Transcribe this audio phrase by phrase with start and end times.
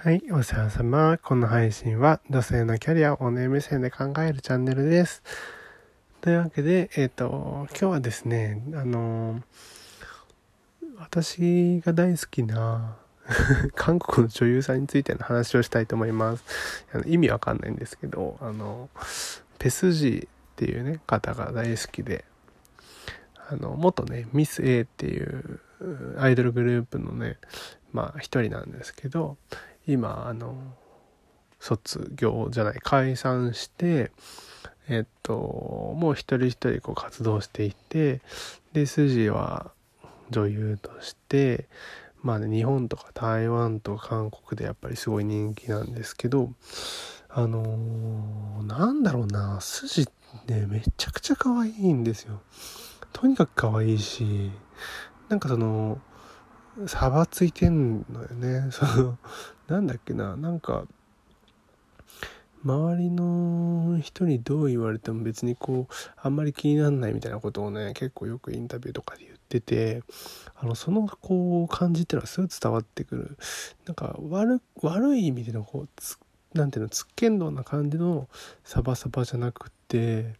[0.00, 1.18] はい、お世話様。
[1.20, 5.24] この配信は女性のキャリアをお目線で考えるチャンネルです。
[6.20, 9.42] というわけで、えっ、と、今日はですね、あの、
[10.98, 12.96] 私が大好きな
[13.74, 16.44] 韓国の女優さんについての話をしたいと思います。
[16.92, 18.88] あの意味わかんないんですけど、あの、
[19.58, 22.24] ペスジーっていうね、方が大好きで、
[23.50, 25.60] あの、元ね、ミス A っていう
[26.18, 27.36] アイドルグループのね、
[27.92, 29.36] まあ一人なんですけど、
[29.88, 30.54] 今あの
[31.58, 34.12] 卒業じゃない解散して
[34.88, 38.20] えっともう一人一人こう活動していて
[38.74, 39.72] で筋は
[40.30, 41.66] 女優として
[42.22, 46.52] まあね日本とか台湾とか韓国でやっぱりすごい人気なんですけど
[47.30, 50.06] あのー、なんだろうな筋
[50.46, 52.40] ねめちゃくちゃ可愛いんですよ。
[53.12, 54.50] とにかく可愛いし
[55.28, 55.98] なんかその
[56.86, 58.70] 差ばついてんのよね。
[58.70, 59.18] その
[59.68, 60.84] なんだっけななんか
[62.64, 70.02] 周りの人にどう言われても別にこうあんまり気にならないみたいなことをね結構よくインタビューとかで言ってて
[70.56, 73.38] あのそのこう感じっていうのはすごい伝わってくる。
[73.86, 76.18] なんか悪悪い意味でのこうつ
[76.54, 78.28] なんていうのつっけんどんな感じの
[78.64, 80.34] サバサバじゃなくって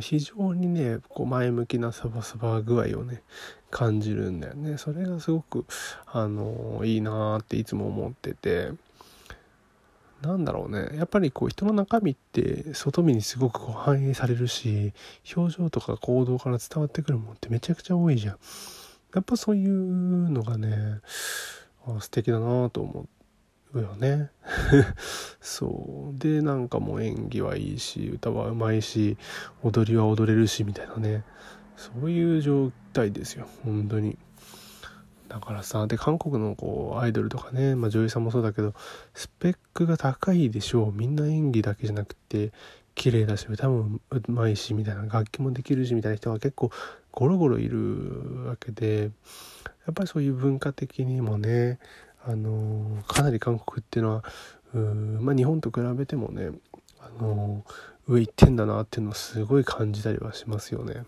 [0.00, 3.22] 非常にねこう前向きなサバサバ具合をね
[3.70, 4.78] 感じるんだよね。
[4.78, 5.66] それがすごく
[6.06, 8.72] あのいいなっていつも思ってて。
[10.22, 10.96] なんだろうね。
[10.96, 14.92] やっぱりこう人の中身って外見にすごくこう反映されるし
[15.36, 18.36] 表情とか行動から伝わってくるもんってめちゃくちゃ多いじゃん。
[19.14, 21.00] やっぱそういうのがね
[21.98, 23.08] 素敵だなと思う
[23.80, 24.30] よね。
[25.40, 26.18] そう。
[26.18, 29.16] でなんかもう演技はいいし歌はうまいし
[29.62, 31.24] 踊りは踊れるしみたいなね。
[31.76, 33.46] そういう状態ですよ。
[33.64, 34.18] 本当に。
[35.28, 38.74] だからさで韓国のこうアイドルとかね、まあ、女優さんもそうだけど
[39.14, 40.92] スペックが高いでしょう。
[40.92, 42.52] みんな演技だけじゃなくて
[42.94, 46.70] 綺麗だし歌もうまいしみたいな楽器もできるしみたいな人が結構
[47.10, 49.10] ゴロゴロいるわけで
[49.86, 51.78] やっぱりそういう文化的にもね
[52.26, 54.24] あのかなり韓国っていうのは
[54.74, 56.50] うまあ、日本と比べてもね
[56.98, 57.62] あの
[58.08, 61.04] 上行ってんだなっていうのをすごい感じたりはしますよね。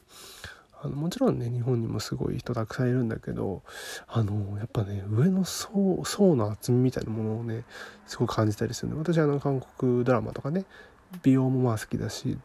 [0.82, 3.62] あのもちろんね日本にもすごい人たくさんいるんだけど
[4.06, 7.64] あのやっぱね上の層層の厚みみたいなものをね
[8.06, 10.66] すごく感じたりするんで私あの韓国ドラマとかね
[11.22, 12.36] 美容もまあ好きだし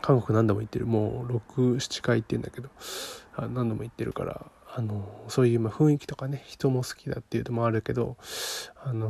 [0.00, 2.68] 韓国何度も行ってるもう67回行ってんだけど
[3.36, 8.16] 何度も行ってるからあのそういうま雰囲気とかね人も好きだっていうのもあるけど
[8.82, 9.08] あの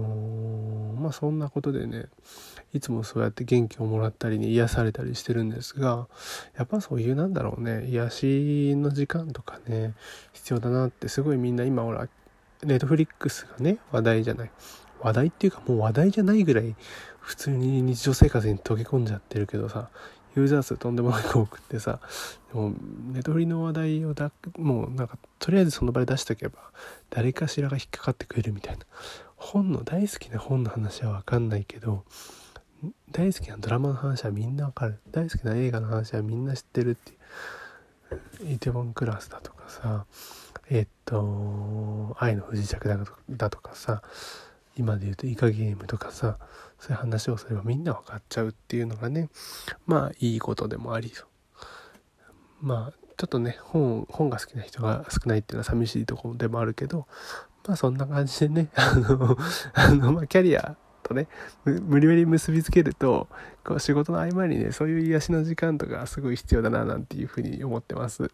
[0.96, 2.06] ー、まあそんなことでね
[2.72, 6.08] いつもそうやって元気をもらったりに癒されたりしてるんですが
[6.56, 9.94] やっぱそういうなんだろうね癒しの時間とかね
[10.32, 12.08] 必要だなってすごいみんな今ほら
[12.64, 14.50] ネットフリックスがね話題じゃない
[15.00, 16.74] 話題っていうかもう話題じゃないぐらい
[17.20, 19.90] 普通に日常生活に溶け込んじゃってるけどさ
[20.36, 22.00] ユーザー数とんでもなく多くってさ
[22.52, 22.74] でも
[23.12, 26.58] ネトフリの話題をだもうなんかとりあえずその場で出しとけば
[27.10, 28.84] 誰かしらが引っかかってくれるみたいな。
[29.36, 32.04] 本の大好きな本の話は分かんないけど
[33.10, 35.00] 大好きなドラマの話はみんな分かる。
[35.10, 37.14] 大好きな映画の話はみんな知ってるってい
[38.50, 40.06] うイテウォンクラスだとかさ
[40.70, 42.88] えっと愛の不時着
[43.30, 44.02] だとかさ
[44.76, 46.38] 今で言うとイカゲームとかさ
[46.78, 49.28] そういう話をすればみんな分かっちゃうっていうのがね
[49.86, 51.12] まあいいことでもあり
[52.60, 57.06] まあちょっとね本本が好きな人が少ないっていうのは寂しいところでもあるけど
[57.66, 59.38] まあそんな感じでね あの
[59.74, 61.28] あの、まあ、キャリアとね
[61.64, 63.28] 無理やり結びつけると
[63.64, 68.30] こう仕事の合間にねそういう癒しの時間とかすごい必要だななんていうふうに思ってます。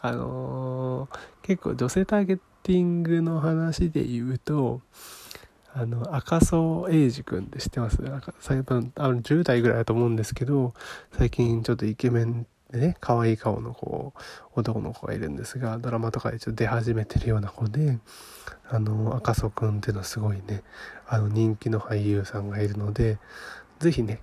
[0.00, 4.82] あのー、結構女性ターゲッティングの話で言うと
[5.76, 7.98] あの赤楚衛二君って知ってます？
[8.38, 10.72] 最分あの10代ぐらいだと思うんですけど
[11.18, 14.20] 最近ちょっとイケメンでね可愛い顔のこう
[14.54, 17.98] 男の子がいるんですがドラマとかでちょっと出始めてるような子で
[18.68, 20.62] あの赤楚君っていうのはすごいね
[21.08, 23.18] あの人気の俳優さんがいるので
[23.80, 24.20] 是非ね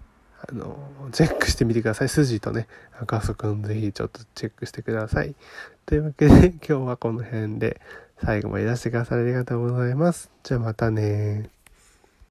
[0.50, 0.78] あの
[1.12, 2.10] チェックしてみてください。
[2.10, 2.68] 筋とね
[3.00, 5.36] 赤楚君是非ちょっとチェックしてください。
[5.86, 7.82] というわけで今日はこの辺で。
[8.24, 10.30] 最後までいらしてくださりありがとうございます。
[10.44, 11.50] じゃあまたね